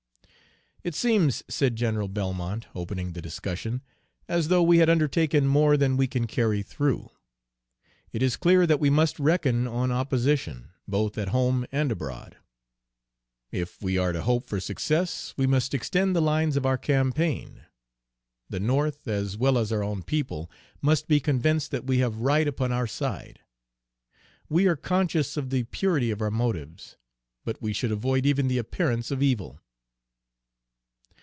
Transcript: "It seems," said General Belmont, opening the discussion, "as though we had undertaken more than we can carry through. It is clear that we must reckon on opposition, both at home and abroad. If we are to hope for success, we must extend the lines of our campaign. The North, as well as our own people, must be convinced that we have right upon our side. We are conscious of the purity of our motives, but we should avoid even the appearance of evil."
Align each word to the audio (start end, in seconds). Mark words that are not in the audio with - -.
"It 0.83 0.95
seems," 0.95 1.43
said 1.47 1.75
General 1.75 2.07
Belmont, 2.07 2.65
opening 2.73 3.13
the 3.13 3.21
discussion, 3.21 3.83
"as 4.27 4.47
though 4.47 4.63
we 4.63 4.79
had 4.79 4.89
undertaken 4.89 5.45
more 5.45 5.77
than 5.77 5.95
we 5.95 6.07
can 6.07 6.25
carry 6.25 6.63
through. 6.63 7.11
It 8.11 8.23
is 8.23 8.35
clear 8.35 8.65
that 8.65 8.79
we 8.79 8.89
must 8.89 9.19
reckon 9.19 9.67
on 9.67 9.91
opposition, 9.91 10.69
both 10.87 11.19
at 11.19 11.27
home 11.27 11.67
and 11.71 11.91
abroad. 11.91 12.35
If 13.51 13.83
we 13.83 13.99
are 13.99 14.11
to 14.11 14.23
hope 14.23 14.47
for 14.47 14.59
success, 14.59 15.35
we 15.37 15.45
must 15.45 15.75
extend 15.75 16.15
the 16.15 16.19
lines 16.19 16.57
of 16.57 16.65
our 16.65 16.79
campaign. 16.79 17.61
The 18.49 18.59
North, 18.59 19.07
as 19.07 19.37
well 19.37 19.59
as 19.59 19.71
our 19.71 19.83
own 19.83 20.01
people, 20.01 20.49
must 20.81 21.07
be 21.07 21.19
convinced 21.19 21.69
that 21.69 21.85
we 21.85 21.99
have 21.99 22.17
right 22.17 22.47
upon 22.47 22.71
our 22.71 22.87
side. 22.87 23.41
We 24.49 24.65
are 24.65 24.75
conscious 24.75 25.37
of 25.37 25.51
the 25.51 25.65
purity 25.65 26.09
of 26.09 26.23
our 26.23 26.31
motives, 26.31 26.97
but 27.45 27.61
we 27.61 27.71
should 27.71 27.91
avoid 27.91 28.25
even 28.25 28.47
the 28.47 28.57
appearance 28.57 29.11
of 29.11 29.21
evil." 29.21 29.59